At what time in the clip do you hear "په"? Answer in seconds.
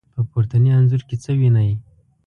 0.13-0.21